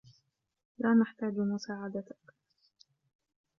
[0.77, 2.33] لا نحتاج مساعدتك.